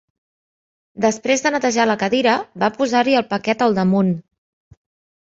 Després 1.03 1.43
de 1.47 1.51
netejar 1.55 1.85
la 1.89 1.95
cadira, 2.03 2.33
va 2.63 2.71
posar-hi 2.79 3.15
el 3.21 3.29
paquet 3.35 3.63
al 3.67 3.77
damunt. 3.81 4.11